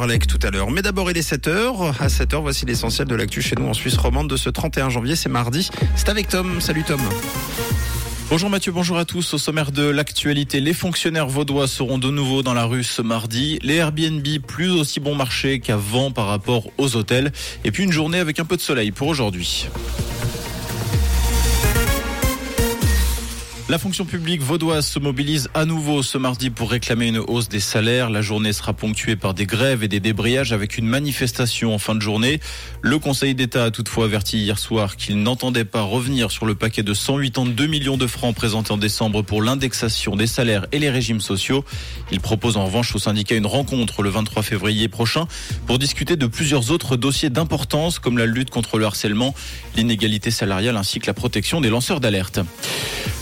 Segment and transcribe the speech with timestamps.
[0.00, 0.70] Tout à l'heure.
[0.70, 1.94] Mais d'abord, il est 7h.
[2.00, 5.14] À 7h, voici l'essentiel de l'actu chez nous en Suisse romande de ce 31 janvier.
[5.14, 5.68] C'est mardi.
[5.94, 6.58] C'est avec Tom.
[6.58, 7.00] Salut Tom.
[8.30, 9.34] Bonjour Mathieu, bonjour à tous.
[9.34, 13.58] Au sommaire de l'actualité, les fonctionnaires vaudois seront de nouveau dans la rue ce mardi.
[13.62, 17.30] Les Airbnb plus aussi bon marché qu'avant par rapport aux hôtels.
[17.64, 19.68] Et puis une journée avec un peu de soleil pour aujourd'hui.
[23.70, 27.60] La fonction publique vaudoise se mobilise à nouveau ce mardi pour réclamer une hausse des
[27.60, 28.10] salaires.
[28.10, 31.94] La journée sera ponctuée par des grèves et des débrayages avec une manifestation en fin
[31.94, 32.40] de journée.
[32.82, 36.82] Le Conseil d'État a toutefois averti hier soir qu'il n'entendait pas revenir sur le paquet
[36.82, 41.20] de 182 millions de francs présenté en décembre pour l'indexation des salaires et les régimes
[41.20, 41.64] sociaux.
[42.10, 45.28] Il propose en revanche au syndicat une rencontre le 23 février prochain
[45.68, 49.32] pour discuter de plusieurs autres dossiers d'importance comme la lutte contre le harcèlement,
[49.76, 52.40] l'inégalité salariale ainsi que la protection des lanceurs d'alerte.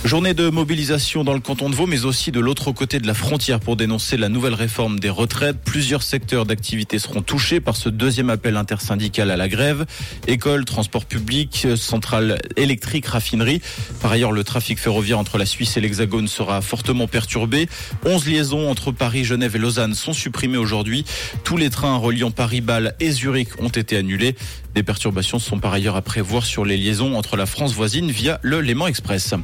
[0.05, 3.60] Journée mobilisation dans le canton de Vaud, mais aussi de l'autre côté de la frontière
[3.60, 5.56] pour dénoncer la nouvelle réforme des retraites.
[5.64, 9.84] Plusieurs secteurs d'activité seront touchés par ce deuxième appel intersyndical à la grève.
[10.27, 13.61] École, transport public, centrale électrique, raffinerie.
[14.00, 17.69] Par ailleurs, le trafic ferroviaire entre la Suisse et l'Hexagone sera fortement perturbé.
[18.05, 21.05] 11 liaisons entre Paris, Genève et Lausanne sont supprimées aujourd'hui.
[21.45, 24.36] Tous les trains reliant Paris, Bâle et Zurich ont été annulés.
[24.75, 28.39] Des perturbations sont par ailleurs à prévoir sur les liaisons entre la France voisine via
[28.42, 29.34] le Léman Express.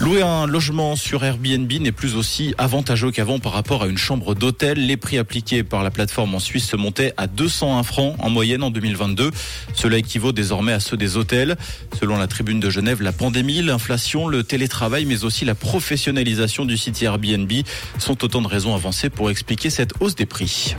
[0.00, 4.36] Louer un logement sur Airbnb n'est plus aussi avantageux qu'avant par rapport à une chambre
[4.36, 4.86] d'hôtel.
[4.86, 8.62] Les prix appliqués par la plateforme en Suisse se montaient à 201 francs en moyenne
[8.62, 9.32] en 2022.
[9.74, 11.56] Cela équivaut désormais à ceux des hôtels.
[11.98, 16.76] Selon la tribune de Genève, la pandémie, l'inflation, le télétravail, mais aussi la professionnalisation du
[16.76, 17.50] site Airbnb
[17.98, 20.76] sont autant de raisons avancées pour expliquer cette hausse des prix.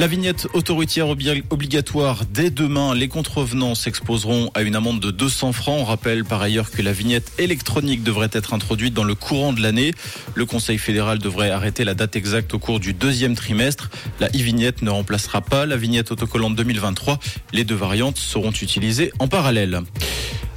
[0.00, 2.94] La vignette autoroutière obligatoire dès demain.
[2.94, 5.78] Les contrevenants s'exposeront à une amende de 200 francs.
[5.78, 9.60] On rappelle par ailleurs que la vignette électronique devrait être introduite dans le courant de
[9.60, 9.92] l'année.
[10.34, 13.90] Le Conseil fédéral devrait arrêter la date exacte au cours du deuxième trimestre.
[14.20, 17.18] La e-vignette ne remplacera pas la vignette autocollante 2023.
[17.52, 19.82] Les deux variantes seront utilisées en parallèle.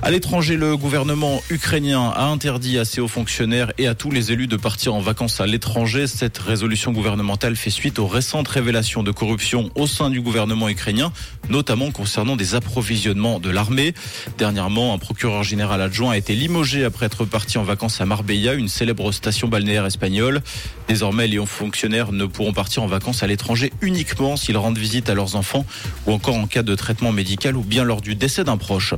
[0.06, 4.34] À l'étranger, le gouvernement ukrainien a interdit à ses hauts fonctionnaires et à tous les
[4.34, 6.08] élus de partir en vacances à l'étranger.
[6.08, 11.14] Cette résolution gouvernementale fait suite aux récentes révélations de corruption au sein du gouvernement ukrainien,
[11.48, 13.94] notamment concernant des approvisionnements de l'armée.
[14.38, 18.56] Dernièrement, un procureur général adjoint a été limogé après être parti en vacances à Marbella,
[18.56, 20.42] une célèbre station balnéaire espagnole.
[20.90, 25.10] Désormais, les hauts fonctionnaires ne pourront partir en vacances à l'étranger uniquement s'ils rendent visite
[25.10, 25.66] à leurs enfants
[26.08, 28.96] ou encore en cas de traitement médical ou bien lors du décès d'un proche.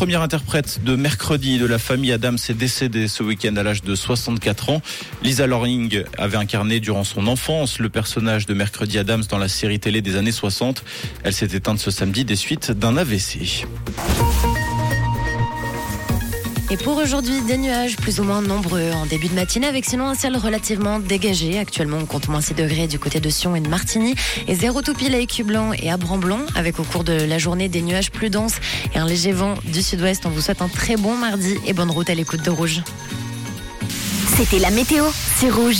[0.00, 3.94] Première interprète de mercredi de la famille Adams est décédée ce week-end à l'âge de
[3.94, 4.80] 64 ans.
[5.22, 9.78] Lisa Loring avait incarné durant son enfance le personnage de mercredi Adams dans la série
[9.78, 10.84] télé des années 60.
[11.22, 13.66] Elle s'est éteinte ce samedi des suites d'un AVC.
[16.72, 20.06] Et pour aujourd'hui, des nuages plus ou moins nombreux en début de matinée avec sinon
[20.06, 21.58] un ciel relativement dégagé.
[21.58, 24.14] Actuellement, on compte moins 6 degrés du côté de Sion et de Martigny
[24.46, 27.82] et 0 tout à Écublanc et à Bramblon avec au cours de la journée des
[27.82, 28.54] nuages plus denses
[28.94, 30.22] et un léger vent du sud-ouest.
[30.26, 32.82] On vous souhaite un très bon mardi et bonne route à l'écoute de Rouge.
[34.36, 35.04] C'était la météo,
[35.36, 35.78] c'est Rouge.